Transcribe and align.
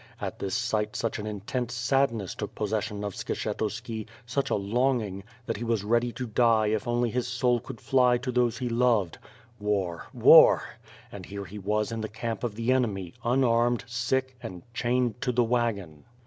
At 0.19 0.39
this 0.39 0.55
sight 0.55 0.95
such 0.95 1.19
an 1.19 1.27
intense 1.27 1.75
sadness 1.75 2.33
took 2.33 2.55
possession 2.55 3.03
of 3.03 3.13
Skshetuski, 3.13 4.07
such 4.25 4.49
a 4.49 4.55
longing, 4.55 5.23
that 5.45 5.57
he 5.57 5.63
was 5.63 5.83
ready 5.83 6.11
to 6.13 6.25
die 6.25 6.69
if 6.69 6.87
only 6.87 7.11
his 7.11 7.27
soul 7.27 7.59
could 7.59 7.79
fly 7.79 8.17
to 8.17 8.31
those 8.31 8.57
he 8.57 8.67
loved. 8.67 9.19
War! 9.59 10.07
War! 10.11 10.63
and 11.11 11.27
here 11.27 11.45
he 11.45 11.59
was 11.59 11.91
in 11.91 12.01
the 12.01 12.09
camp 12.09 12.43
of 12.43 12.55
the 12.55 12.71
enemy, 12.73 13.13
unarmed, 13.23 13.83
sick, 13.85 14.35
and 14.41 14.63
chained 14.73 15.21
to 15.21 15.31
the 15.31 15.43
wagon. 15.43 16.03